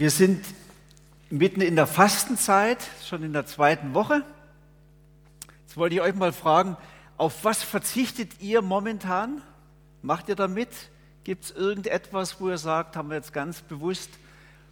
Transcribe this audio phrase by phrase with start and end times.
[0.00, 0.46] Wir sind
[1.28, 4.24] mitten in der Fastenzeit, schon in der zweiten Woche.
[5.66, 6.78] Jetzt wollte ich euch mal fragen,
[7.18, 9.42] auf was verzichtet ihr momentan?
[10.00, 10.70] Macht ihr damit?
[11.22, 14.08] Gibt es irgendetwas, wo ihr sagt, haben wir jetzt ganz bewusst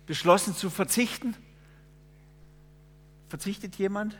[0.06, 1.36] beschlossen zu verzichten?
[3.28, 4.16] Verzichtet jemand?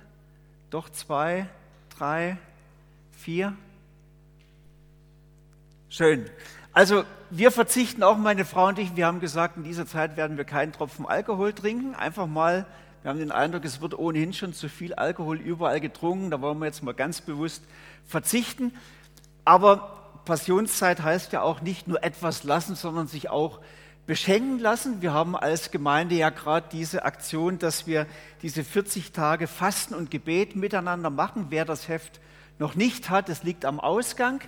[0.69, 1.49] Doch zwei,
[1.89, 2.37] drei,
[3.13, 3.57] vier?
[5.89, 6.29] Schön.
[6.79, 10.37] Also wir verzichten auch, meine Frau und ich, wir haben gesagt, in dieser Zeit werden
[10.37, 11.97] wir keinen Tropfen Alkohol trinken.
[11.97, 12.67] Einfach mal,
[13.03, 16.31] wir haben den Eindruck, es wird ohnehin schon zu viel Alkohol überall getrunken.
[16.31, 17.65] Da wollen wir jetzt mal ganz bewusst
[18.07, 18.77] verzichten.
[19.45, 23.59] Aber Passionszeit heißt ja auch nicht nur etwas lassen, sondern sich auch
[24.07, 25.03] beschenken lassen.
[25.03, 28.07] Wir haben als Gemeinde ja gerade diese Aktion, dass wir
[28.43, 31.47] diese 40 Tage Fasten und Gebet miteinander machen.
[31.49, 32.21] Wer das Heft
[32.61, 34.43] noch nicht hat, es liegt am Ausgang.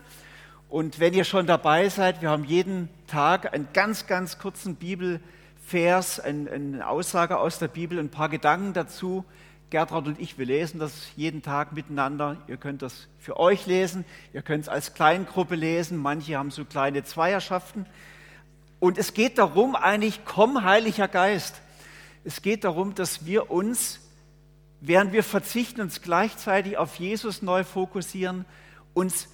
[0.71, 6.21] Und wenn ihr schon dabei seid, wir haben jeden Tag einen ganz, ganz kurzen Bibelvers,
[6.21, 9.25] eine Aussage aus der Bibel, ein paar Gedanken dazu.
[9.71, 12.37] Gertrud und ich, wir lesen das jeden Tag miteinander.
[12.47, 15.99] Ihr könnt das für euch lesen, ihr könnt es als Kleingruppe lesen.
[15.99, 17.85] Manche haben so kleine Zweierschaften.
[18.79, 21.61] Und es geht darum, eigentlich, komm, Heiliger Geist.
[22.23, 23.99] Es geht darum, dass wir uns,
[24.81, 28.45] während wir verzichten, uns gleichzeitig auf Jesus neu fokussieren,
[28.95, 29.27] uns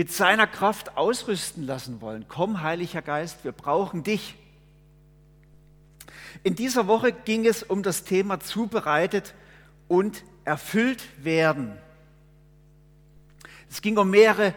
[0.00, 2.24] mit seiner Kraft ausrüsten lassen wollen.
[2.26, 4.34] Komm, Heiliger Geist, wir brauchen dich.
[6.42, 9.34] In dieser Woche ging es um das Thema zubereitet
[9.88, 11.76] und erfüllt werden.
[13.68, 14.54] Es ging um mehrere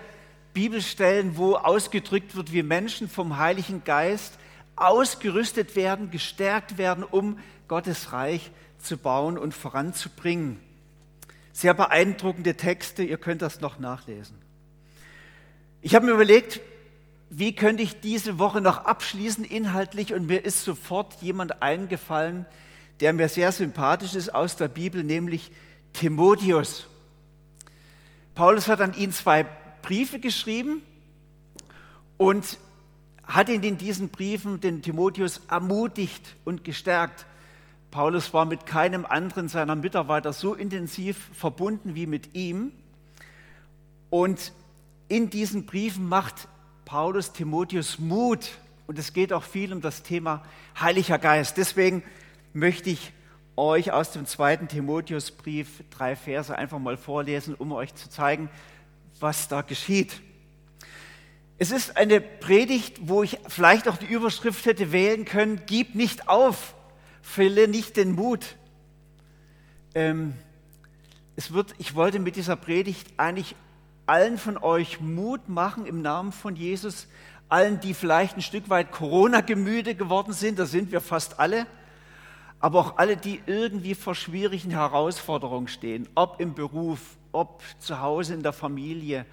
[0.54, 4.36] Bibelstellen, wo ausgedrückt wird, wie Menschen vom Heiligen Geist
[4.78, 8.50] ausgerüstet werden, gestärkt werden, um Gottes Reich
[8.80, 10.62] zu bauen und voranzubringen.
[11.52, 14.38] Sehr beeindruckende Texte, ihr könnt das noch nachlesen.
[15.86, 16.62] Ich habe mir überlegt,
[17.30, 22.46] wie könnte ich diese Woche noch abschließen inhaltlich und mir ist sofort jemand eingefallen,
[23.02, 25.52] der mir sehr sympathisch ist aus der Bibel, nämlich
[25.92, 26.88] Timotheus.
[28.34, 29.46] Paulus hat an ihn zwei
[29.82, 30.82] Briefe geschrieben
[32.16, 32.60] und
[33.26, 37.26] hat ihn in diesen Briefen den Timotheus ermutigt und gestärkt.
[37.92, 42.72] Paulus war mit keinem anderen seiner Mitarbeiter so intensiv verbunden wie mit ihm.
[44.10, 44.54] Und
[45.14, 46.48] in diesen Briefen macht
[46.86, 48.50] Paulus Timotheus Mut
[48.88, 50.42] und es geht auch viel um das Thema
[50.82, 51.56] Heiliger Geist.
[51.58, 52.02] Deswegen
[52.52, 53.14] möchte ich
[53.56, 58.50] euch aus dem zweiten Timotheusbrief drei Verse einfach mal vorlesen, um euch zu zeigen,
[59.20, 60.20] was da geschieht.
[61.60, 66.28] Es ist eine Predigt, wo ich vielleicht auch die Überschrift hätte wählen können, gib nicht
[66.28, 66.74] auf,
[67.22, 68.56] verliere nicht den Mut.
[69.94, 70.34] Ähm,
[71.36, 73.56] es wird, ich wollte mit dieser Predigt eigentlich
[74.06, 77.08] allen von euch Mut machen im Namen von Jesus,
[77.50, 81.68] allen, die vielleicht ein Stück weit Corona-gemüde geworden sind, da sind wir fast alle,
[82.60, 87.00] aber auch alle, die irgendwie vor schwierigen Herausforderungen stehen, ob im Beruf,
[87.32, 89.26] ob zu Hause in der Familie,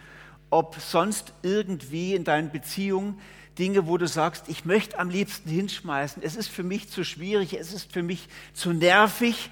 [0.51, 3.21] ob sonst irgendwie in deinen Beziehungen,
[3.59, 7.55] Dinge, wo du sagst, ich möchte am liebsten hinschmeißen, es ist für mich zu schwierig,
[7.55, 9.51] es ist für mich zu nervig,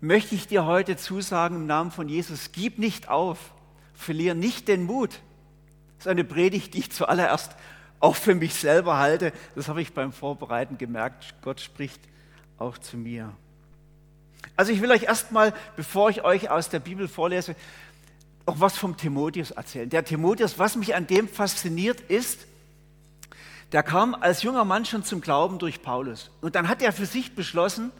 [0.00, 3.51] möchte ich dir heute zusagen im Namen von Jesus, gib nicht auf
[4.02, 5.10] verliere nicht den Mut.
[5.96, 7.52] Das ist eine Predigt, die ich zuallererst
[8.00, 9.32] auch für mich selber halte.
[9.54, 11.34] Das habe ich beim Vorbereiten gemerkt.
[11.42, 12.00] Gott spricht
[12.58, 13.32] auch zu mir.
[14.56, 17.54] Also ich will euch erstmal, bevor ich euch aus der Bibel vorlese,
[18.44, 19.88] auch was vom Timotheus erzählen.
[19.88, 22.46] Der Timotheus, was mich an dem fasziniert, ist,
[23.70, 26.30] der kam als junger Mann schon zum Glauben durch Paulus.
[26.40, 27.90] Und dann hat er für sich beschlossen,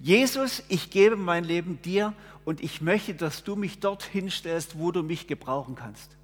[0.00, 4.92] Jesus, ich gebe mein Leben dir und ich möchte, dass du mich dorthin stellst, wo
[4.92, 6.16] du mich gebrauchen kannst.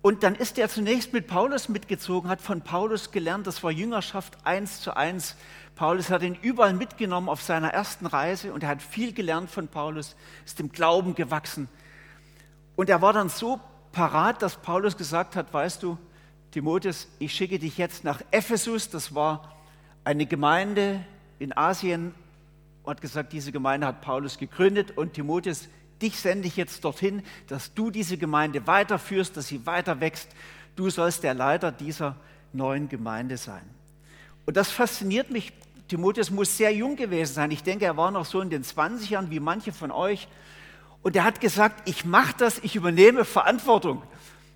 [0.00, 4.38] Und dann ist er zunächst mit Paulus mitgezogen, hat von Paulus gelernt, das war Jüngerschaft
[4.44, 5.36] eins zu eins.
[5.74, 9.66] Paulus hat ihn überall mitgenommen auf seiner ersten Reise und er hat viel gelernt von
[9.68, 10.14] Paulus,
[10.46, 11.68] ist dem Glauben gewachsen.
[12.76, 13.60] Und er war dann so
[13.90, 15.98] parat, dass Paulus gesagt hat, weißt du,
[16.52, 19.56] Timotheus, ich schicke dich jetzt nach Ephesus, das war
[20.04, 21.04] eine Gemeinde
[21.40, 22.14] in Asien,
[22.88, 25.68] und hat gesagt, diese Gemeinde hat Paulus gegründet und Timotheus,
[26.00, 30.30] dich sende ich jetzt dorthin, dass du diese Gemeinde weiterführst, dass sie weiter wächst.
[30.74, 32.16] Du sollst der Leiter dieser
[32.54, 33.60] neuen Gemeinde sein.
[34.46, 35.52] Und das fasziniert mich.
[35.88, 37.50] Timotheus muss sehr jung gewesen sein.
[37.50, 40.26] Ich denke, er war noch so in den 20ern wie manche von euch.
[41.02, 44.02] Und er hat gesagt, ich mache das, ich übernehme Verantwortung.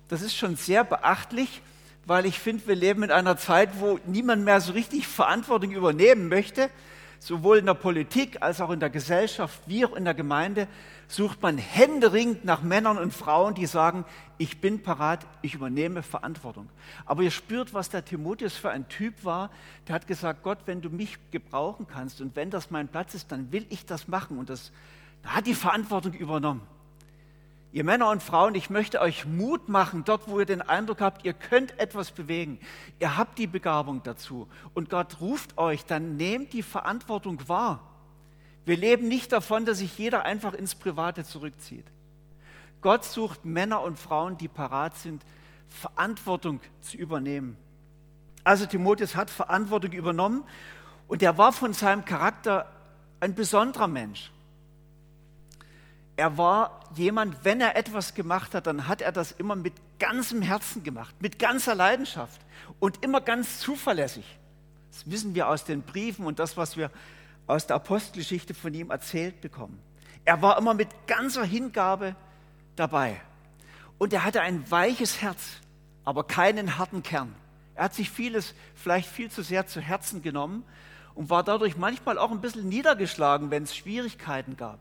[0.07, 1.61] Das ist schon sehr beachtlich,
[2.07, 6.29] weil ich finde, wir leben in einer Zeit, wo niemand mehr so richtig Verantwortung übernehmen
[6.29, 6.71] möchte
[7.25, 10.67] sowohl in der Politik als auch in der Gesellschaft wie auch in der Gemeinde,
[11.07, 14.03] sucht man händeringend nach Männern und Frauen, die sagen,
[14.37, 16.69] ich bin parat, ich übernehme Verantwortung.
[17.05, 19.51] Aber ihr spürt, was der Timotheus für ein Typ war.
[19.87, 23.31] Der hat gesagt, Gott, wenn du mich gebrauchen kannst und wenn das mein Platz ist,
[23.31, 24.37] dann will ich das machen.
[24.37, 24.71] Und das,
[25.23, 26.61] er hat die Verantwortung übernommen.
[27.73, 31.25] Ihr Männer und Frauen, ich möchte euch Mut machen, dort, wo ihr den Eindruck habt,
[31.25, 32.59] ihr könnt etwas bewegen.
[32.99, 34.47] Ihr habt die Begabung dazu.
[34.75, 37.81] Und Gott ruft euch, dann nehmt die Verantwortung wahr.
[38.63, 41.87] Wir leben nicht davon, dass sich jeder einfach ins Private zurückzieht.
[42.81, 45.25] Gott sucht Männer und Frauen, die parat sind,
[45.67, 47.57] Verantwortung zu übernehmen.
[48.43, 50.43] Also Timotheus hat Verantwortung übernommen
[51.07, 52.71] und er war von seinem Charakter
[53.19, 54.31] ein besonderer Mensch
[56.15, 60.41] er war jemand, wenn er etwas gemacht hat, dann hat er das immer mit ganzem
[60.41, 62.39] Herzen gemacht, mit ganzer Leidenschaft
[62.79, 64.25] und immer ganz zuverlässig.
[64.91, 66.91] Das wissen wir aus den Briefen und das, was wir
[67.47, 69.79] aus der Apostelgeschichte von ihm erzählt bekommen.
[70.23, 72.15] Er war immer mit ganzer Hingabe
[72.75, 73.19] dabei.
[73.97, 75.41] Und er hatte ein weiches Herz,
[76.05, 77.33] aber keinen harten Kern.
[77.75, 80.63] Er hat sich vieles vielleicht viel zu sehr zu Herzen genommen
[81.15, 84.79] und war dadurch manchmal auch ein bisschen niedergeschlagen, wenn es Schwierigkeiten gab.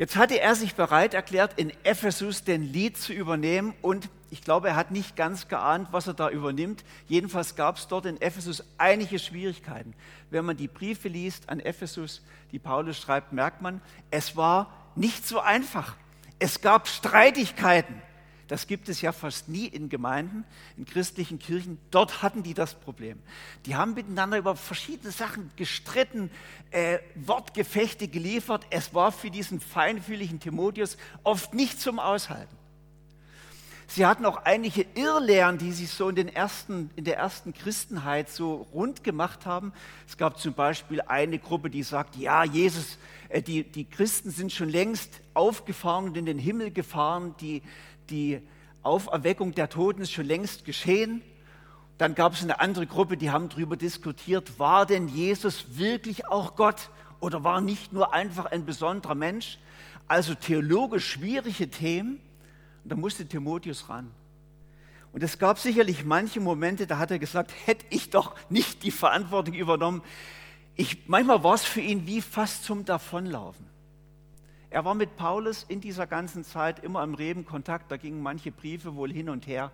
[0.00, 4.68] Jetzt hatte er sich bereit erklärt, in Ephesus den Lied zu übernehmen und ich glaube,
[4.68, 6.84] er hat nicht ganz geahnt, was er da übernimmt.
[7.06, 9.92] Jedenfalls gab es dort in Ephesus einige Schwierigkeiten.
[10.30, 15.28] Wenn man die Briefe liest an Ephesus, die Paulus schreibt, merkt man, es war nicht
[15.28, 15.96] so einfach.
[16.38, 18.00] Es gab Streitigkeiten.
[18.50, 20.42] Das gibt es ja fast nie in Gemeinden,
[20.76, 21.78] in christlichen Kirchen.
[21.92, 23.22] Dort hatten die das Problem.
[23.64, 26.32] Die haben miteinander über verschiedene Sachen gestritten,
[26.72, 28.66] äh, Wortgefechte geliefert.
[28.70, 32.56] Es war für diesen feinfühligen Timotheus oft nicht zum Aushalten.
[33.86, 38.30] Sie hatten auch einige Irrlehren, die sich so in, den ersten, in der ersten Christenheit
[38.30, 39.72] so rund gemacht haben.
[40.08, 42.98] Es gab zum Beispiel eine Gruppe, die sagt, ja, Jesus,
[43.28, 47.62] äh, die, die Christen sind schon längst aufgefahren und in den Himmel gefahren, die,
[48.10, 48.40] die
[48.82, 51.22] Auferweckung der Toten ist schon längst geschehen.
[51.98, 56.56] Dann gab es eine andere Gruppe, die haben darüber diskutiert, war denn Jesus wirklich auch
[56.56, 56.90] Gott
[57.20, 59.58] oder war nicht nur einfach ein besonderer Mensch?
[60.08, 62.20] Also theologisch schwierige Themen.
[62.82, 64.10] Und da musste Timotheus ran.
[65.12, 68.90] Und es gab sicherlich manche Momente, da hat er gesagt, hätte ich doch nicht die
[68.90, 70.02] Verantwortung übernommen.
[70.76, 73.66] Ich, manchmal war es für ihn wie fast zum Davonlaufen.
[74.70, 78.52] Er war mit Paulus in dieser ganzen Zeit immer im Reben Kontakt, da gingen manche
[78.52, 79.72] Briefe wohl hin und her.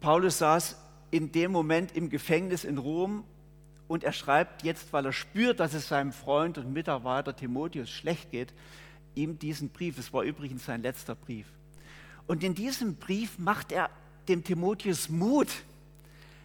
[0.00, 0.76] Paulus saß
[1.10, 3.24] in dem Moment im Gefängnis in Rom
[3.86, 8.30] und er schreibt jetzt, weil er spürt, dass es seinem Freund und Mitarbeiter Timotheus schlecht
[8.30, 8.54] geht,
[9.14, 9.98] ihm diesen Brief.
[9.98, 11.46] Es war übrigens sein letzter Brief.
[12.26, 13.90] Und in diesem Brief macht er
[14.28, 15.48] dem Timotheus Mut.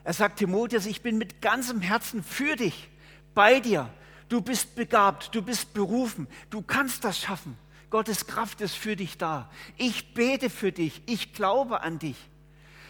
[0.04, 2.90] Er sagt, Timotheus, ich bin mit ganzem Herzen für dich,
[3.34, 3.90] bei dir.
[4.34, 7.56] Du bist begabt, du bist berufen, du kannst das schaffen.
[7.92, 9.48] Gottes Kraft ist für dich da.
[9.78, 12.18] Ich bete für dich, ich glaube an dich.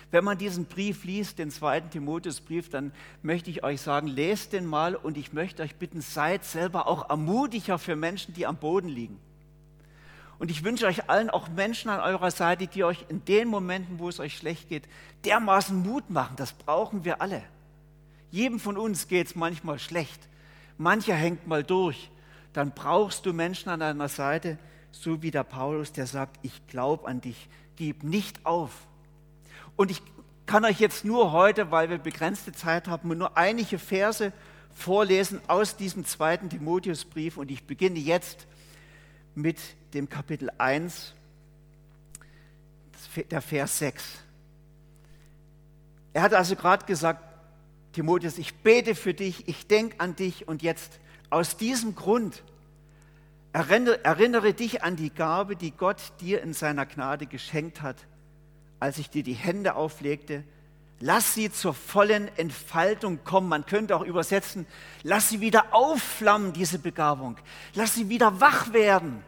[0.10, 2.94] Wenn man diesen Brief liest, den zweiten Timotheusbrief, dann
[3.24, 7.10] möchte ich euch sagen, lest den mal und ich möchte euch bitten, seid selber auch
[7.10, 9.20] ermutiger für Menschen, die am Boden liegen.
[10.40, 14.00] Und ich wünsche euch allen auch Menschen an eurer Seite, die euch in den Momenten,
[14.00, 14.88] wo es euch schlecht geht,
[15.26, 16.38] dermaßen Mut machen.
[16.38, 17.44] Das brauchen wir alle.
[18.32, 20.30] Jedem von uns geht es manchmal schlecht
[20.78, 22.10] mancher hängt mal durch,
[22.54, 24.58] dann brauchst du Menschen an deiner Seite,
[24.92, 28.72] so wie der Paulus, der sagt, ich glaube an dich, gib nicht auf.
[29.76, 30.02] Und ich
[30.46, 34.32] kann euch jetzt nur heute, weil wir begrenzte Zeit haben, nur einige Verse
[34.74, 38.48] vorlesen aus diesem zweiten Timotheusbrief und ich beginne jetzt
[39.36, 39.58] mit
[39.94, 41.14] dem Kapitel 1,
[43.30, 44.04] der Vers 6.
[46.14, 47.33] Er hat also gerade gesagt,
[47.94, 52.44] Timotheus, ich bete für dich, ich denke an dich und jetzt aus diesem Grund
[53.54, 57.98] erinnere, erinnere dich an die Gabe, die Gott dir in seiner Gnade geschenkt hat,
[58.80, 60.44] als ich dir die Hände auflegte.
[61.00, 63.50] Lass sie zur vollen Entfaltung kommen.
[63.50, 64.66] Man könnte auch übersetzen,
[65.04, 67.38] lass sie wieder aufflammen, diese Begabung.
[67.76, 69.24] Lass sie wieder wach werden.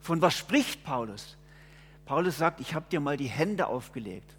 [0.00, 1.36] Von was spricht Paulus?
[2.06, 4.36] Paulus sagt, ich habe dir mal die Hände aufgelegt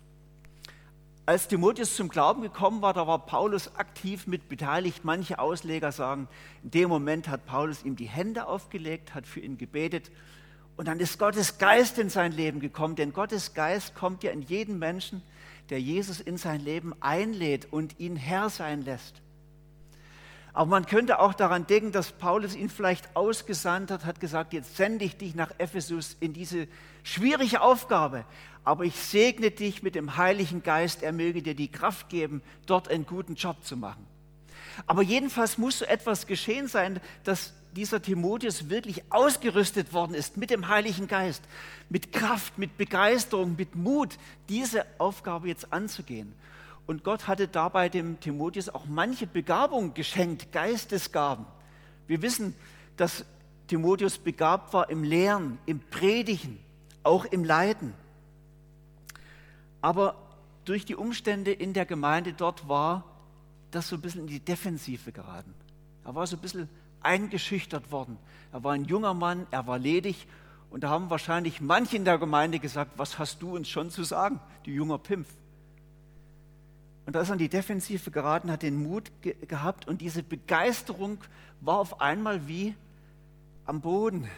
[1.28, 5.04] als Timotheus zum Glauben gekommen war, da war Paulus aktiv mit beteiligt.
[5.04, 6.30] Manche Ausleger sagen,
[6.64, 10.10] in dem Moment hat Paulus ihm die Hände aufgelegt, hat für ihn gebetet
[10.78, 14.42] und dann ist Gottes Geist in sein Leben gekommen, denn Gottes Geist kommt ja in
[14.42, 15.22] jeden Menschen,
[15.70, 19.22] der Jesus in sein Leben einlädt und ihn Herr sein lässt.
[20.58, 24.76] Aber man könnte auch daran denken, dass Paulus ihn vielleicht ausgesandt hat, hat gesagt, jetzt
[24.76, 26.68] sende ich dich nach Ephesus in diese
[27.04, 28.26] schwierige Aufgabe.
[28.64, 32.90] Aber ich segne dich mit dem Heiligen Geist, er möge dir die Kraft geben, dort
[32.90, 34.04] einen guten Job zu machen.
[34.88, 40.50] Aber jedenfalls muss so etwas geschehen sein, dass dieser Timotheus wirklich ausgerüstet worden ist mit
[40.50, 41.44] dem Heiligen Geist,
[41.88, 44.18] mit Kraft, mit Begeisterung, mit Mut,
[44.50, 46.34] diese Aufgabe jetzt anzugehen.
[46.88, 51.46] Und Gott hatte dabei dem Timotheus auch manche Begabung geschenkt, Geistesgaben.
[52.08, 52.56] Wir wissen,
[52.96, 53.26] dass
[53.68, 56.60] Timotheus begabt war im Lehren, im Predigen,
[57.04, 57.94] auch im Leiden.
[59.82, 60.16] Aber
[60.64, 63.04] durch die Umstände in der Gemeinde dort war
[63.72, 65.54] das so ein bisschen in die Defensive geraten.
[66.06, 66.70] Er war so ein bisschen
[67.02, 68.18] eingeschüchtert worden.
[68.54, 70.26] Er war ein junger Mann, er war ledig
[70.70, 74.04] und da haben wahrscheinlich manche in der Gemeinde gesagt, was hast du uns schon zu
[74.04, 75.28] sagen, du junger Pimpf.
[77.08, 80.24] Und da ist er in die Defensive geraten, hat den Mut ge gehabt und diese
[80.24, 81.20] Begeisterung
[81.62, 82.76] war auf einmal wie
[83.66, 84.30] am Boden.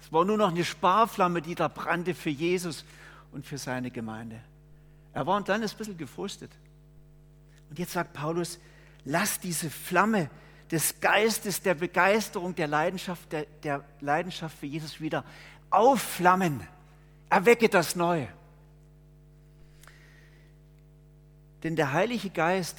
[0.00, 2.84] Es war nur noch eine Sparflamme, die da brannte für Jesus
[3.32, 4.40] und für seine Gemeinde.
[5.12, 6.52] Er war ein kleines bisschen gefrustet.
[7.68, 8.60] Und jetzt sagt Paulus,
[9.04, 10.30] lass diese Flamme
[10.70, 15.24] des Geistes, der Begeisterung, der Leidenschaft, der, der Leidenschaft für Jesus wieder
[15.70, 16.60] aufflammen.
[17.28, 18.28] Erwecke das Neue.
[21.62, 22.78] Denn der Heilige Geist,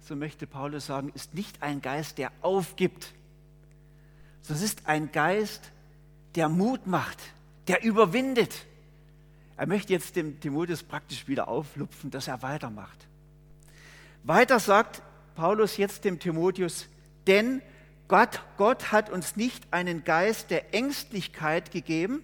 [0.00, 3.12] so möchte Paulus sagen, ist nicht ein Geist, der aufgibt,
[4.42, 5.70] sondern es ist ein Geist,
[6.34, 7.18] der Mut macht,
[7.68, 8.66] der überwindet.
[9.56, 13.06] Er möchte jetzt dem Timotheus praktisch wieder auflupfen, dass er weitermacht.
[14.24, 15.02] Weiter sagt
[15.36, 16.86] Paulus jetzt dem Timotheus,
[17.26, 17.62] denn
[18.08, 22.22] Gott, Gott hat uns nicht einen Geist der Ängstlichkeit gegeben,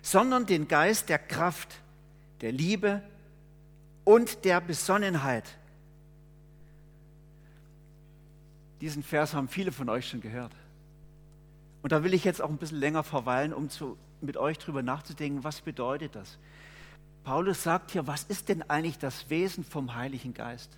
[0.00, 1.74] sondern den Geist der Kraft,
[2.40, 3.02] der Liebe
[4.04, 5.44] und der Besonnenheit.
[8.80, 10.52] Diesen Vers haben viele von euch schon gehört.
[11.82, 14.82] Und da will ich jetzt auch ein bisschen länger verweilen, um zu, mit euch darüber
[14.82, 16.38] nachzudenken, was bedeutet das?
[17.24, 20.70] Paulus sagt hier, was ist denn eigentlich das Wesen vom Heiligen Geist?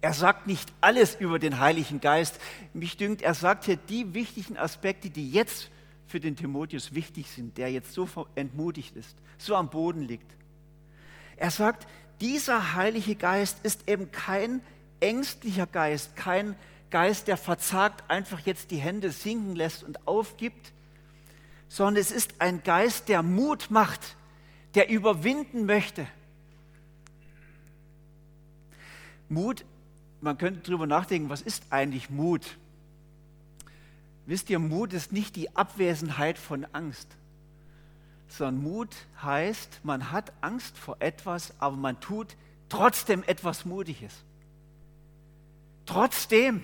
[0.00, 2.40] Er sagt nicht alles über den Heiligen Geist.
[2.72, 5.70] Mich dünkt, er sagt hier die wichtigen Aspekte, die jetzt
[6.06, 10.30] für den Timotheus wichtig sind, der jetzt so entmutigt ist, so am Boden liegt.
[11.36, 11.86] Er sagt,
[12.20, 14.60] dieser Heilige Geist ist eben kein
[15.00, 16.56] ängstlicher Geist, kein
[16.90, 20.72] Geist, der verzagt einfach jetzt die Hände sinken lässt und aufgibt,
[21.68, 24.16] sondern es ist ein Geist, der Mut macht,
[24.74, 26.06] der überwinden möchte.
[29.28, 29.64] Mut,
[30.20, 32.56] man könnte darüber nachdenken, was ist eigentlich Mut?
[34.26, 37.08] Wisst ihr, Mut ist nicht die Abwesenheit von Angst
[38.28, 42.36] sondern Mut heißt, man hat Angst vor etwas, aber man tut
[42.68, 44.12] trotzdem etwas Mutiges.
[45.86, 46.62] Trotzdem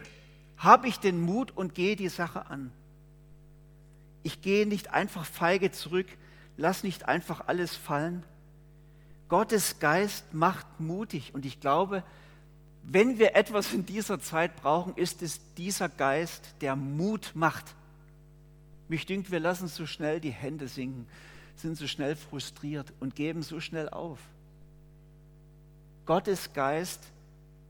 [0.59, 2.71] habe ich den Mut und gehe die Sache an.
[4.23, 6.07] Ich gehe nicht einfach feige zurück,
[6.57, 8.23] lass nicht einfach alles fallen.
[9.29, 12.05] Gottes Geist macht mutig und ich glaube,
[12.83, 17.75] wenn wir etwas in dieser Zeit brauchen, ist es dieser Geist, der Mut macht.
[18.89, 21.07] Mich dünkt, wir lassen so schnell die Hände sinken
[21.57, 24.19] sind so schnell frustriert und geben so schnell auf.
[26.07, 27.01] Gottes Geist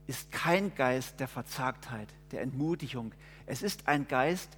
[0.07, 3.13] ist kein Geist der Verzagtheit, der Entmutigung.
[3.47, 4.51] Es ist ein Geist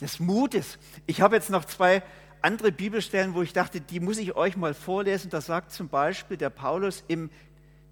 [0.00, 0.78] des Mutes.
[1.06, 2.02] Ich habe jetzt noch zwei
[2.40, 5.30] andere Bibelstellen, wo ich dachte, die muss ich euch mal vorlesen.
[5.30, 7.30] Da sagt zum Beispiel der Paulus im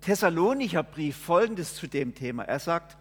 [0.01, 2.45] Thessalonicher Brief Folgendes zu dem Thema.
[2.45, 2.97] Er sagt,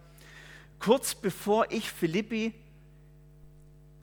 [0.78, 2.54] kurz bevor ich Philippi,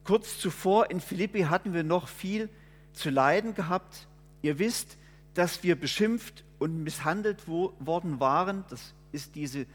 [0.03, 2.49] kurz zuvor in Philippi hatten wir noch viel
[2.97, 4.07] zu leiden gehabt.
[4.41, 4.97] Ihr wisst,
[5.33, 8.65] dass wir beschimpft und misshandelt worden waren.
[8.69, 9.65] Das ist diese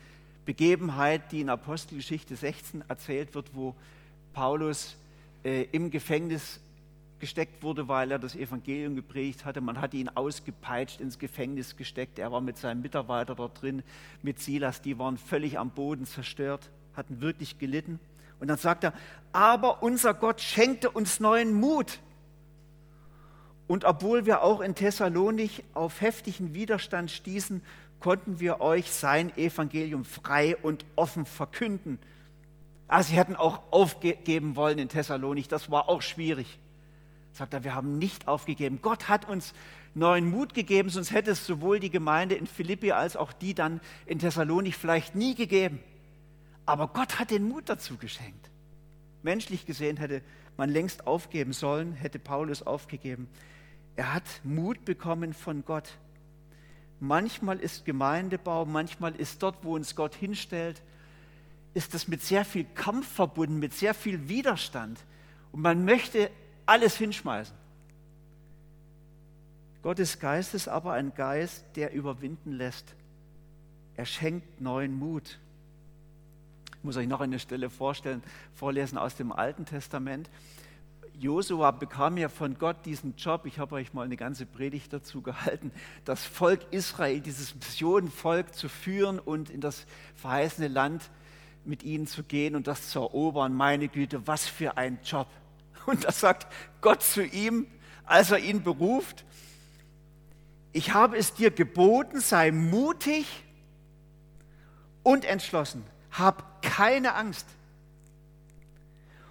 [0.44, 3.74] Begebenheit, die in Apostelgeschichte 16 erzählt wird, wo
[4.32, 4.96] Paulus
[5.44, 6.60] äh, im Gefängnis
[7.20, 9.60] gesteckt wurde, weil er das Evangelium gepredigt hatte.
[9.60, 12.18] Man hatte ihn ausgepeitscht, ins Gefängnis gesteckt.
[12.18, 13.84] Er war mit seinem Mitarbeiter dort drin,
[14.22, 14.82] mit Silas.
[14.82, 18.00] Die waren völlig am Boden zerstört, hatten wirklich gelitten.
[18.40, 18.92] Und dann sagt er,
[19.30, 22.00] aber unser Gott schenkte uns neuen Mut
[23.66, 27.62] und obwohl wir auch in Thessalonik auf heftigen Widerstand stießen,
[28.00, 31.98] konnten wir euch sein Evangelium frei und offen verkünden.
[32.88, 36.58] Ah, sie hätten auch aufgeben wollen in Thessalonik, das war auch schwierig.
[37.32, 38.80] Sagt er, wir haben nicht aufgegeben.
[38.82, 39.54] Gott hat uns
[39.94, 43.80] neuen Mut gegeben, sonst hätte es sowohl die Gemeinde in Philippi als auch die dann
[44.04, 45.80] in Thessalonik vielleicht nie gegeben.
[46.66, 48.50] Aber Gott hat den Mut dazu geschenkt.
[49.22, 50.22] Menschlich gesehen hätte
[50.56, 53.28] man längst aufgeben sollen, hätte Paulus aufgegeben.
[53.96, 55.98] Er hat Mut bekommen von Gott.
[57.00, 60.82] Manchmal ist Gemeindebau, manchmal ist dort, wo uns Gott hinstellt,
[61.74, 64.98] ist das mit sehr viel Kampf verbunden, mit sehr viel Widerstand.
[65.52, 66.30] Und man möchte
[66.66, 67.56] alles hinschmeißen.
[69.82, 72.94] Gottes Geist ist aber ein Geist, der überwinden lässt.
[73.96, 75.38] Er schenkt neuen Mut.
[76.82, 78.24] Ich muss euch noch eine Stelle vorstellen,
[78.54, 80.28] vorlesen aus dem Alten Testament.
[81.16, 85.22] Josua bekam ja von Gott diesen Job, ich habe euch mal eine ganze Predigt dazu
[85.22, 85.70] gehalten,
[86.04, 89.86] das Volk Israel, dieses Missionenvolk zu führen und in das
[90.16, 91.08] verheißene Land
[91.64, 93.54] mit ihnen zu gehen und das zu erobern.
[93.54, 95.28] Meine Güte, was für ein Job.
[95.86, 97.68] Und da sagt Gott zu ihm,
[98.06, 99.24] als er ihn beruft,
[100.72, 103.44] ich habe es dir geboten, sei mutig
[105.04, 107.46] und entschlossen, hab keine Angst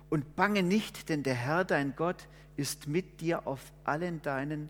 [0.10, 4.70] und bange nicht, denn der Herr, dein Gott, ist mit dir auf allen deinen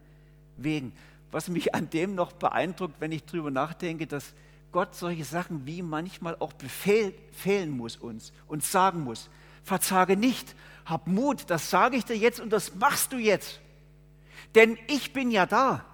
[0.57, 0.93] Wegen.
[1.31, 4.33] Was mich an dem noch beeindruckt, wenn ich darüber nachdenke, dass
[4.71, 9.29] Gott solche Sachen wie manchmal auch befehlen muss uns und sagen muss,
[9.63, 13.59] verzage nicht, hab Mut, das sage ich dir jetzt und das machst du jetzt.
[14.55, 15.85] Denn ich bin ja da.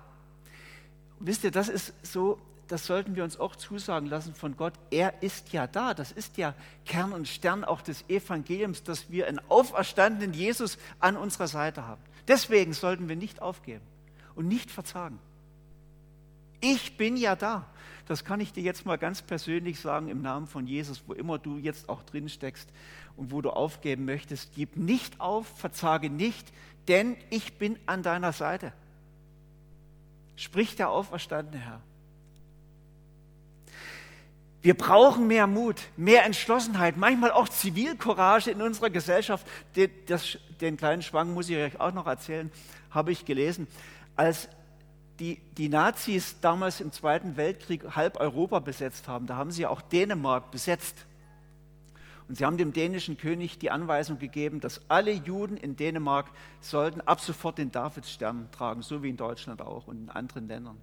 [1.20, 4.74] Wisst ihr, das ist so, das sollten wir uns auch zusagen lassen von Gott.
[4.92, 5.94] Er ist ja da.
[5.94, 6.54] Das ist ja
[6.86, 12.02] Kern und Stern auch des Evangeliums, dass wir einen auferstandenen Jesus an unserer Seite haben.
[12.28, 13.86] Deswegen sollten wir nicht aufgeben
[14.36, 15.20] und nicht verzagen.
[16.60, 17.66] Ich bin ja da.
[18.08, 21.38] Das kann ich dir jetzt mal ganz persönlich sagen im Namen von Jesus, wo immer
[21.38, 22.70] du jetzt auch drin steckst
[23.16, 24.54] und wo du aufgeben möchtest.
[24.56, 26.52] Gib nicht auf, verzage nicht,
[26.88, 28.74] denn ich bin an deiner Seite.
[30.36, 31.82] Spricht der auferstandene Herr.
[34.62, 39.46] Wir brauchen mehr Mut, mehr Entschlossenheit, manchmal auch Zivilcourage in unserer Gesellschaft.
[39.76, 42.52] Den, das, den kleinen Schwang muss ich euch auch noch erzählen,
[42.90, 43.68] habe ich gelesen.
[44.16, 44.50] Als
[45.20, 49.82] die, die Nazis damals im Zweiten Weltkrieg halb Europa besetzt haben, da haben sie auch
[49.82, 51.06] Dänemark besetzt.
[52.28, 57.00] Und sie haben dem dänischen König die Anweisung gegeben, dass alle Juden in Dänemark sollten
[57.02, 60.78] ab sofort den Davidsstern tragen, so wie in Deutschland auch und in anderen Ländern.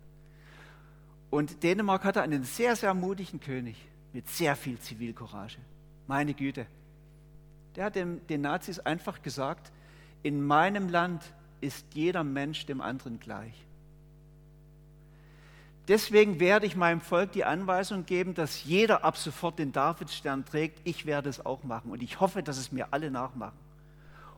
[1.35, 3.75] Und Dänemark hatte einen sehr, sehr mutigen König
[4.13, 5.59] mit sehr viel Zivilcourage.
[6.07, 6.65] Meine Güte.
[7.75, 9.73] Der hat dem, den Nazis einfach gesagt,
[10.23, 11.25] in meinem Land
[11.61, 13.67] ist jeder Mensch dem anderen gleich.
[15.89, 20.83] Deswegen werde ich meinem Volk die Anweisung geben, dass jeder ab sofort den Davidstern trägt.
[20.85, 23.59] Ich werde es auch machen und ich hoffe, dass es mir alle nachmachen.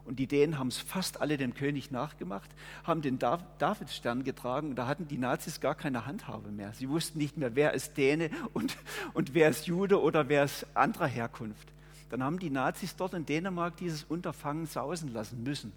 [0.07, 2.51] Und die Dänen haben es fast alle dem König nachgemacht,
[2.85, 6.73] haben den Davidstern getragen und da hatten die Nazis gar keine Handhabe mehr.
[6.75, 8.77] Sie wussten nicht mehr, wer ist Däne und,
[9.15, 11.69] und wer ist Jude oder wer ist anderer Herkunft.
[12.11, 15.73] Dann haben die Nazis dort in Dänemark dieses Unterfangen sausen lassen müssen.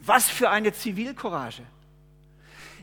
[0.00, 1.62] Was für eine Zivilcourage!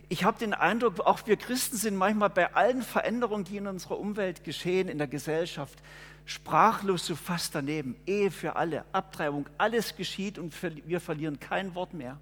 [0.07, 3.99] Ich habe den Eindruck, auch wir Christen sind manchmal bei allen Veränderungen, die in unserer
[3.99, 5.79] Umwelt geschehen, in der Gesellschaft,
[6.25, 7.95] sprachlos so fast daneben.
[8.05, 10.53] Ehe für alle, Abtreibung, alles geschieht und
[10.85, 12.17] wir verlieren kein Wort mehr.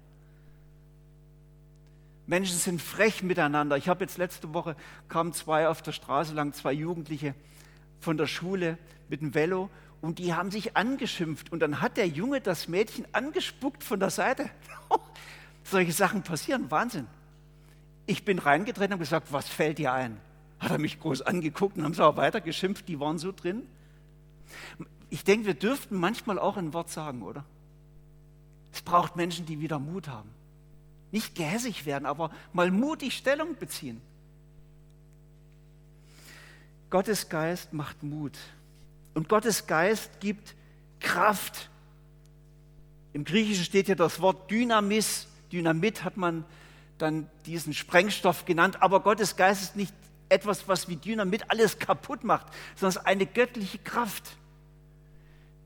[2.26, 3.76] Menschen sind frech miteinander.
[3.76, 4.76] Ich habe jetzt letzte Woche
[5.08, 7.34] kamen zwei auf der Straße lang, zwei Jugendliche
[8.00, 8.78] von der Schule
[9.10, 9.68] mit dem Velo
[10.00, 14.10] und die haben sich angeschimpft und dann hat der Junge das Mädchen angespuckt von der
[14.10, 14.48] Seite.
[15.64, 17.06] Solche Sachen passieren, Wahnsinn.
[18.06, 20.20] Ich bin reingetreten und gesagt, was fällt dir ein?
[20.58, 23.62] Hat er mich groß angeguckt und haben sie auch weiter geschimpft, die waren so drin.
[25.10, 27.44] Ich denke, wir dürften manchmal auch ein Wort sagen, oder?
[28.72, 30.30] Es braucht Menschen, die wieder Mut haben.
[31.12, 34.00] Nicht gehässig werden, aber mal mutig Stellung beziehen.
[36.90, 38.36] Gottes Geist macht Mut.
[39.14, 40.54] Und Gottes Geist gibt
[41.00, 41.70] Kraft.
[43.12, 45.28] Im Griechischen steht hier das Wort Dynamis.
[45.52, 46.44] Dynamit hat man
[46.98, 48.82] dann diesen Sprengstoff genannt.
[48.82, 49.94] Aber Gottes Geist ist nicht
[50.28, 54.36] etwas, was wie Dynamit alles kaputt macht, sondern es ist eine göttliche Kraft,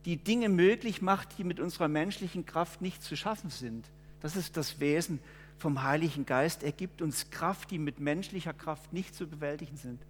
[0.04, 3.86] die Dinge möglich macht, die mit unserer menschlichen Kraft nicht zu schaffen sind.
[4.20, 5.20] Das ist das Wesen
[5.58, 6.62] vom Heiligen Geist.
[6.62, 10.00] Er gibt uns Kraft, die mit menschlicher Kraft nicht zu bewältigen sind.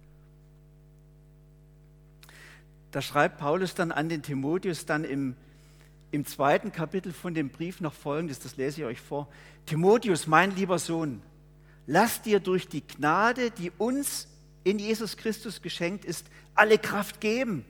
[2.91, 5.35] Da schreibt Paulus dann an den Timotheus dann im
[6.11, 9.27] im zweiten Kapitel von dem Brief noch Folgendes, das lese ich euch vor.
[9.65, 11.21] Timotheus, mein lieber Sohn,
[11.85, 14.27] lass dir durch die Gnade, die uns
[14.63, 17.65] in Jesus Christus geschenkt ist, alle Kraft geben,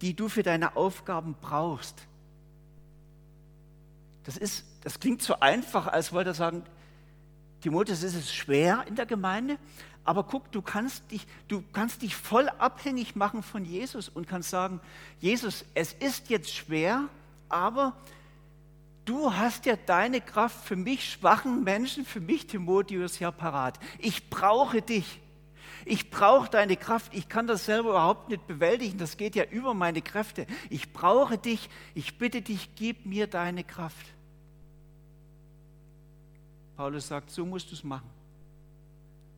[0.00, 2.06] die du für deine Aufgaben brauchst.
[4.24, 6.62] Das, ist, das klingt so einfach, als wollte er sagen,
[7.60, 9.56] Timotheus, ist es schwer in der Gemeinde,
[10.04, 14.50] aber guck, du kannst, dich, du kannst dich voll abhängig machen von Jesus und kannst
[14.50, 14.80] sagen,
[15.20, 17.08] Jesus, es ist jetzt schwer,
[17.52, 17.94] aber
[19.04, 23.78] du hast ja deine Kraft für mich schwachen Menschen, für mich Timotheus ja parat.
[23.98, 25.20] Ich brauche dich.
[25.84, 27.12] Ich brauche deine Kraft.
[27.14, 28.98] Ich kann das selber überhaupt nicht bewältigen.
[28.98, 30.46] Das geht ja über meine Kräfte.
[30.70, 31.68] Ich brauche dich.
[31.94, 34.06] Ich bitte dich, gib mir deine Kraft.
[36.76, 38.08] Paulus sagt, so musst du es machen.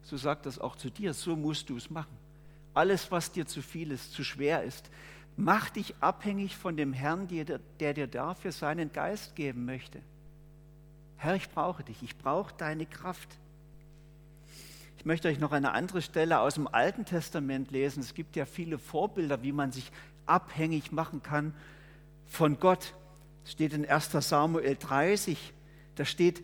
[0.03, 1.15] So sagt das auch zu dir.
[1.15, 2.17] So musst du es machen.
[2.75, 4.91] Alles, was dir zu viel ist, zu schwer ist,
[5.37, 10.01] Mach dich abhängig von dem Herrn, der, dir dafür seinen Geist geben möchte.
[11.17, 13.29] Herr, ich brauche dich, ich brauche deine Kraft.
[14.97, 18.01] Ich möchte euch noch eine andere Stelle aus dem Alten Testament lesen.
[18.01, 19.91] Es gibt ja viele Vorbilder, wie man sich
[20.27, 21.55] abhängig machen kann
[22.27, 22.95] von Gott.
[23.45, 25.53] Es steht in 1 Samuel 30,
[25.97, 26.43] da steht,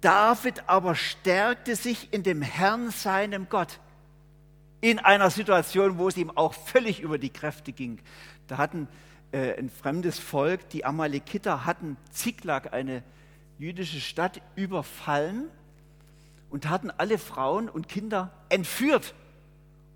[0.00, 3.80] David aber stärkte sich in dem Herrn, seinem Gott
[4.84, 8.00] in einer Situation, wo es ihm auch völlig über die Kräfte ging.
[8.48, 8.86] Da hatten
[9.32, 13.02] äh, ein fremdes Volk, die Amalekiter, hatten Ziklag, eine
[13.58, 15.48] jüdische Stadt, überfallen
[16.50, 19.14] und hatten alle Frauen und Kinder entführt.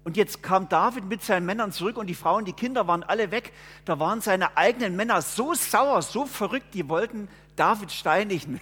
[0.04, 3.30] Und jetzt kam David mit seinen Männern zurück und die Frauen, die Kinder waren alle
[3.30, 3.52] weg.
[3.84, 8.58] Da waren seine eigenen Männer so sauer, so verrückt, die wollten David steinigen.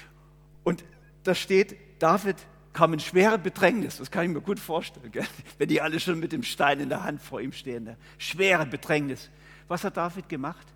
[0.64, 0.82] Und
[1.22, 2.36] da steht, David
[2.72, 3.98] kam in schwere Bedrängnis.
[3.98, 5.26] Das kann ich mir gut vorstellen, gell?
[5.58, 7.84] wenn die alle schon mit dem Stein in der Hand vor ihm stehen.
[7.84, 7.96] Ne?
[8.18, 9.30] Schwere Bedrängnis.
[9.68, 10.66] Was hat David gemacht?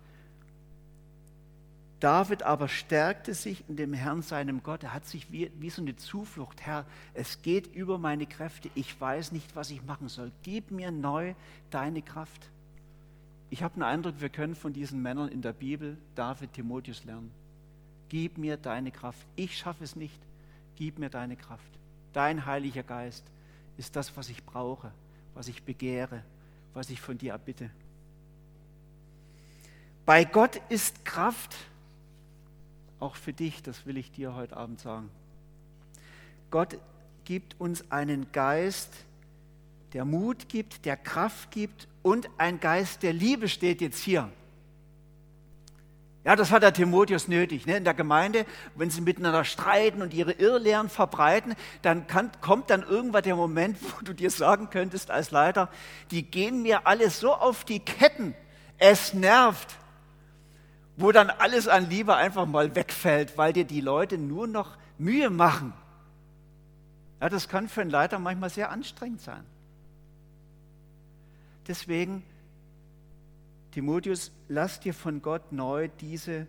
[1.99, 4.83] David aber stärkte sich in dem Herrn, seinem Gott.
[4.83, 6.61] Er hat sich wie, wie so eine Zuflucht.
[6.61, 8.69] Herr, es geht über meine Kräfte.
[8.75, 10.31] Ich weiß nicht, was ich machen soll.
[10.43, 11.33] Gib mir neu
[11.71, 12.49] deine Kraft.
[13.49, 17.31] Ich habe den Eindruck, wir können von diesen Männern in der Bibel, David, Timotheus lernen.
[18.09, 19.25] Gib mir deine Kraft.
[19.35, 20.19] Ich schaffe es nicht.
[20.75, 21.79] Gib mir deine Kraft.
[22.17, 23.23] Dein Heiliger Geist
[23.77, 24.91] ist das, was ich brauche,
[25.35, 26.23] was ich begehre,
[26.73, 27.69] was ich von dir erbitte.
[30.03, 31.55] Bei Gott ist Kraft,
[32.99, 35.11] auch für dich, das will ich dir heute Abend sagen.
[36.49, 36.79] Gott
[37.23, 38.91] gibt uns einen Geist,
[39.93, 44.27] der Mut gibt, der Kraft gibt und ein Geist der Liebe steht jetzt hier.
[46.27, 47.65] Ja, das hat der Timotheus nötig.
[47.67, 47.77] Ne?
[47.77, 52.83] In der Gemeinde, wenn sie miteinander streiten und ihre Irrlehren verbreiten, dann kann, kommt dann
[52.83, 55.69] irgendwann der Moment, wo du dir sagen könntest als Leiter,
[56.11, 58.35] die gehen mir alles so auf die Ketten,
[58.77, 59.77] es nervt,
[60.97, 65.29] wo dann alles an Liebe einfach mal wegfällt, weil dir die Leute nur noch Mühe
[65.29, 65.71] machen.
[67.21, 69.45] Ja, das kann für einen Leiter manchmal sehr anstrengend sein.
[71.69, 72.21] Deswegen
[73.71, 76.47] Timotheus, lass dir von Gott neu diese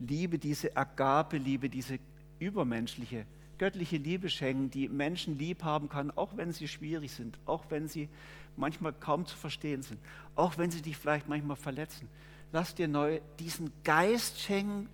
[0.00, 1.98] Liebe, diese Agape-Liebe, diese
[2.38, 3.26] übermenschliche,
[3.58, 7.88] göttliche Liebe schenken, die Menschen lieb haben kann, auch wenn sie schwierig sind, auch wenn
[7.88, 8.08] sie
[8.56, 10.00] manchmal kaum zu verstehen sind,
[10.34, 12.08] auch wenn sie dich vielleicht manchmal verletzen.
[12.52, 14.88] Lass dir neu diesen Geist schenken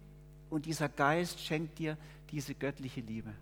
[0.48, 1.96] und dieser Geist schenkt dir
[2.30, 3.33] diese göttliche Liebe.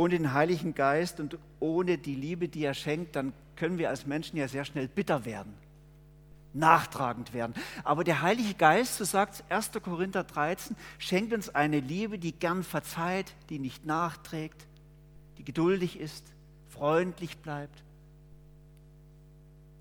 [0.00, 4.06] Ohne den Heiligen Geist und ohne die Liebe, die er schenkt, dann können wir als
[4.06, 5.52] Menschen ja sehr schnell bitter werden,
[6.54, 7.52] nachtragend werden.
[7.84, 9.72] Aber der Heilige Geist, so sagt 1.
[9.82, 14.66] Korinther 13, schenkt uns eine Liebe, die gern verzeiht, die nicht nachträgt,
[15.36, 16.24] die geduldig ist,
[16.70, 17.82] freundlich bleibt.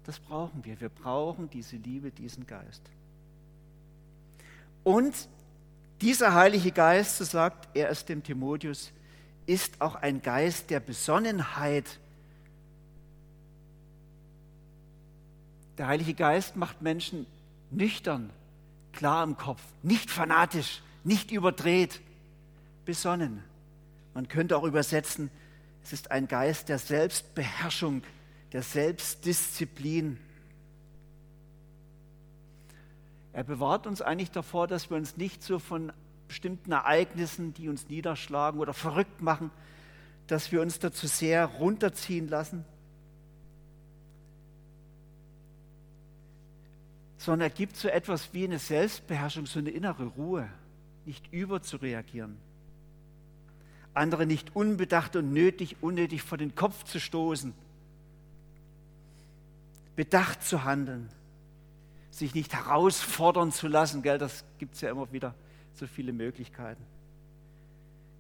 [0.04, 0.82] Das brauchen wir.
[0.82, 2.82] Wir brauchen diese Liebe, diesen Geist.
[4.84, 5.16] Und
[6.02, 8.92] dieser Heilige Geist, so sagt er es dem Timotheus,
[9.50, 12.00] ist auch ein Geist der Besonnenheit
[15.80, 17.26] Der Heilige Geist macht Menschen
[17.72, 18.32] nüchtern,
[18.92, 22.02] klar im Kopf, nicht fanatisch, nicht überdreht,
[22.84, 23.42] besonnen.
[24.14, 25.32] Man könnte auch übersetzen,
[25.82, 28.04] es ist ein Geist der Selbstbeherrschung,
[28.52, 30.18] der Selbstdisziplin.
[33.32, 35.94] Er bewahrt uns eigentlich davor, dass wir uns nicht so von
[36.30, 39.52] bestimmten Ereignissen, die uns niederschlagen oder verrückt machen,
[40.28, 42.64] dass wir uns dazu sehr runterziehen lassen,
[47.18, 50.48] sondern er gibt so etwas wie eine Selbstbeherrschung, so eine innere Ruhe,
[51.06, 52.38] nicht überzureagieren,
[53.96, 57.56] andere nicht unbedacht und nötig, unnötig vor den Kopf zu stoßen,
[59.96, 61.10] bedacht zu handeln,
[62.12, 65.34] sich nicht herausfordern zu lassen, gell, das gibt es ja immer wieder
[65.80, 66.84] so viele Möglichkeiten.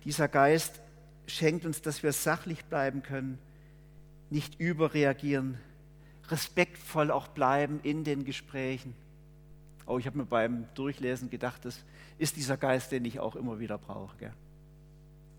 [0.05, 0.81] Dieser Geist
[1.27, 3.37] schenkt uns, dass wir sachlich bleiben können,
[4.29, 5.57] nicht überreagieren,
[6.29, 8.95] respektvoll auch bleiben in den Gesprächen.
[9.85, 11.83] Oh, ich habe mir beim Durchlesen gedacht, das
[12.17, 14.15] ist dieser Geist, den ich auch immer wieder brauche.
[14.17, 14.33] Gell?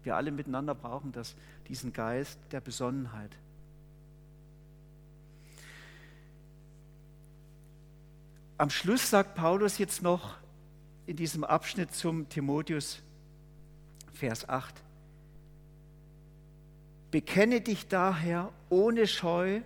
[0.03, 1.37] Wir alle miteinander brauchen das,
[1.69, 3.31] diesen Geist der Besonnenheit.
[8.59, 10.39] Am Schluss sagt Paulus jetzt noch
[11.11, 13.03] in diesem Abschnitt zum Timotheus,
[14.12, 14.73] Vers 8,
[17.11, 19.62] Bekenne dich daher ohne Scheu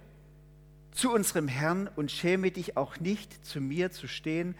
[0.92, 4.54] zu unserem Herrn und schäme dich auch nicht, zu mir zu stehen,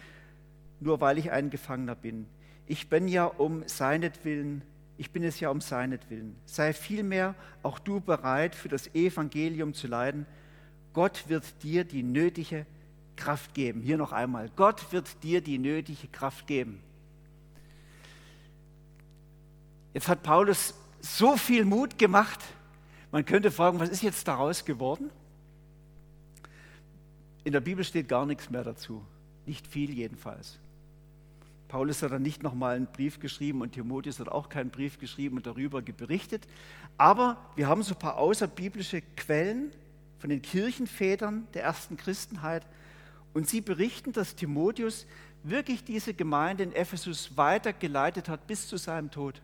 [0.79, 2.27] nur weil ich ein Gefangener bin.
[2.67, 4.61] Ich bin ja um seinetwillen,
[4.99, 6.37] ich bin es ja um seinetwillen.
[6.45, 10.27] Sei vielmehr auch du bereit, für das Evangelium zu leiden
[10.95, 12.67] Gott wird dir die nötige
[13.17, 13.81] Kraft geben.
[13.81, 16.81] Hier noch einmal, Gott wird dir die nötige Kraft geben.
[19.93, 22.41] Jetzt hat Paulus so viel Mut gemacht.
[23.13, 25.11] Man könnte fragen, was ist jetzt daraus geworden?
[27.45, 29.05] In der Bibel steht gar nichts mehr dazu.
[29.47, 30.59] Nicht viel jedenfalls.
[31.69, 35.37] Paulus hat dann nicht nochmal einen Brief geschrieben und Timotheus hat auch keinen Brief geschrieben
[35.37, 36.47] und darüber berichtet.
[36.99, 39.73] Aber wir haben so ein paar außerbiblische Quellen
[40.19, 42.67] von den Kirchenvätern der ersten Christenheit
[43.35, 45.07] und sie berichten, dass Timotheus
[45.43, 49.43] wirklich diese Gemeinde in Ephesus weitergeleitet hat bis zu seinem Tod,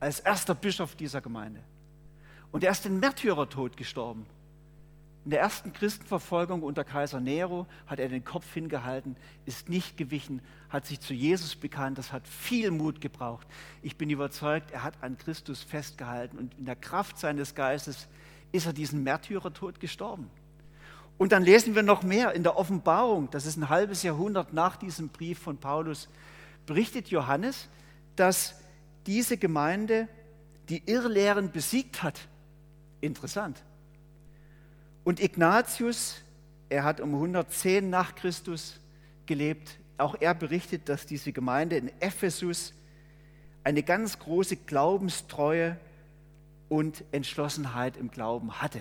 [0.00, 1.60] als erster Bischof dieser Gemeinde.
[2.50, 4.26] Und er ist den Märtyrertod gestorben.
[5.24, 10.42] In der ersten Christenverfolgung unter Kaiser Nero hat er den Kopf hingehalten, ist nicht gewichen,
[10.68, 11.96] hat sich zu Jesus bekannt.
[11.96, 13.46] Das hat viel Mut gebraucht.
[13.82, 18.08] Ich bin überzeugt, er hat an Christus festgehalten und in der Kraft seines Geistes
[18.50, 20.28] ist er diesen Märtyrertod gestorben.
[21.18, 24.76] Und dann lesen wir noch mehr in der Offenbarung, das ist ein halbes Jahrhundert nach
[24.76, 26.08] diesem Brief von Paulus,
[26.66, 27.68] berichtet Johannes,
[28.16, 28.54] dass
[29.06, 30.08] diese Gemeinde
[30.68, 32.20] die Irrlehren besiegt hat.
[33.00, 33.62] Interessant.
[35.04, 36.16] Und Ignatius,
[36.68, 38.78] er hat um 110 nach Christus
[39.26, 42.72] gelebt, auch er berichtet, dass diese Gemeinde in Ephesus
[43.64, 45.76] eine ganz große Glaubenstreue
[46.68, 48.80] und Entschlossenheit im Glauben hatte,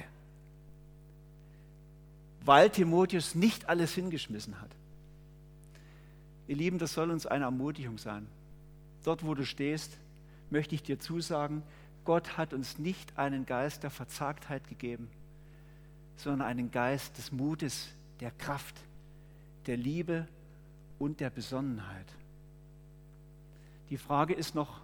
[2.43, 4.71] weil Timotheus nicht alles hingeschmissen hat.
[6.47, 8.27] Ihr Lieben, das soll uns eine Ermutigung sein.
[9.03, 9.97] Dort, wo du stehst,
[10.49, 11.63] möchte ich dir zusagen,
[12.03, 15.09] Gott hat uns nicht einen Geist der Verzagtheit gegeben,
[16.17, 18.75] sondern einen Geist des Mutes, der Kraft,
[19.67, 20.27] der Liebe
[20.99, 22.07] und der Besonnenheit.
[23.89, 24.81] Die Frage ist noch,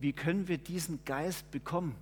[0.00, 1.94] wie können wir diesen Geist bekommen?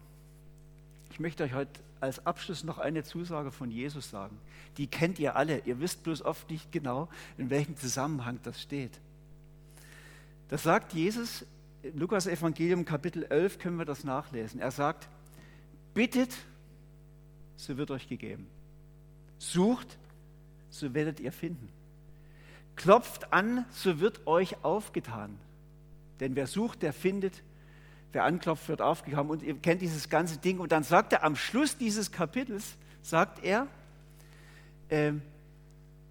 [1.10, 4.38] Ich möchte euch heute als Abschluss noch eine Zusage von Jesus sagen.
[4.76, 5.60] Die kennt ihr alle.
[5.60, 9.00] Ihr wisst bloß oft nicht genau, in welchem Zusammenhang das steht.
[10.48, 11.46] Das sagt Jesus
[11.82, 14.60] im Lukas Evangelium Kapitel 11 können wir das nachlesen.
[14.60, 15.08] Er sagt,
[15.94, 16.30] bittet,
[17.56, 18.48] so wird euch gegeben.
[19.38, 19.98] Sucht,
[20.70, 21.68] so werdet ihr finden.
[22.76, 25.38] Klopft an, so wird euch aufgetan.
[26.20, 27.42] Denn wer sucht, der findet.
[28.12, 29.31] Wer anklopft, wird aufgekommen.
[29.31, 30.59] Und ihr kennt dieses ganze Ding.
[30.59, 33.66] Und dann sagt er am Schluss dieses Kapitels, sagt er,
[34.88, 35.12] äh,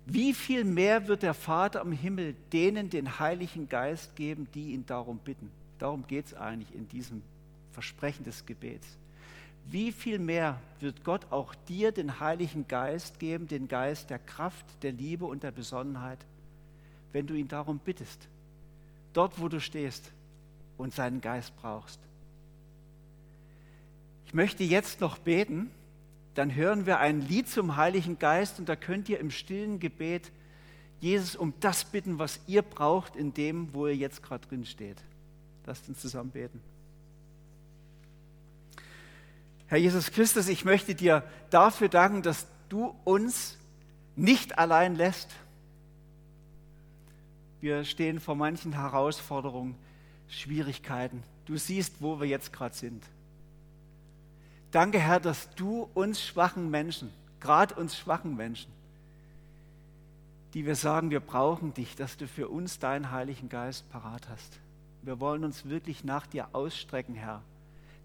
[0.05, 4.85] wie viel mehr wird der Vater im Himmel denen den Heiligen Geist geben, die ihn
[4.85, 5.51] darum bitten?
[5.77, 7.21] Darum geht es eigentlich in diesem
[7.71, 8.97] Versprechen des Gebets
[9.65, 14.65] wie viel mehr wird Gott auch dir den Heiligen Geist geben, den Geist der Kraft,
[14.81, 16.19] der Liebe und der Besonnenheit,
[17.13, 18.27] wenn du ihn darum bittest,
[19.13, 20.11] dort wo du stehst
[20.81, 21.99] und seinen Geist brauchst.
[24.25, 25.69] Ich möchte jetzt noch beten,
[26.35, 30.31] dann hören wir ein Lied zum Heiligen Geist und da könnt ihr im stillen Gebet
[31.01, 34.97] Jesus um das bitten, was ihr braucht in dem, wo ihr jetzt gerade drin steht.
[35.65, 36.61] Lasst uns zusammen beten.
[39.67, 43.57] Herr Jesus Christus, ich möchte dir dafür danken, dass du uns
[44.15, 45.29] nicht allein lässt.
[47.61, 49.75] Wir stehen vor manchen Herausforderungen,
[50.31, 51.21] Schwierigkeiten.
[51.45, 53.03] Du siehst, wo wir jetzt gerade sind.
[54.71, 58.71] Danke, Herr, dass du uns schwachen Menschen, gerade uns schwachen Menschen,
[60.55, 64.59] die wir sagen, wir brauchen dich, dass du für uns deinen Heiligen Geist parat hast.
[65.03, 67.43] Wir wollen uns wirklich nach dir ausstrecken, Herr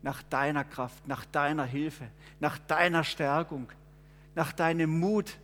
[0.07, 2.07] nach deiner Kraft, nach deiner Hilfe,
[2.39, 3.69] nach deiner Stärkung,
[4.37, 5.37] nach deinem Mut,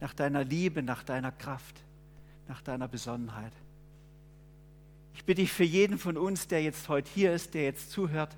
[0.00, 1.82] nach deiner Liebe, nach deiner Kraft,
[2.46, 3.52] nach deiner Besonnenheit.
[5.18, 8.36] Ich bitte dich für jeden von uns, der jetzt heute hier ist, der jetzt zuhört,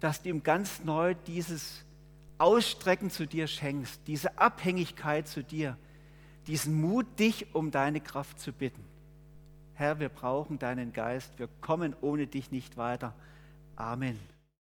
[0.00, 1.82] dass du ihm ganz neu dieses
[2.36, 5.78] Ausstrecken zu dir schenkst, diese Abhängigkeit zu dir,
[6.46, 8.84] diesen Mut, dich um deine Kraft zu bitten.
[9.72, 13.14] Herr, wir brauchen deinen Geist, wir kommen ohne dich nicht weiter.
[13.74, 14.18] Amen.